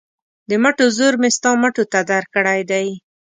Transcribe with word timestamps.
د 0.49 0.51
مټو 0.63 0.85
زور 0.97 1.13
مې 1.21 1.29
ستا 1.37 1.51
مټو 1.61 1.83
ته 1.91 1.99
درکړی 2.11 2.59
دی. 2.71 2.87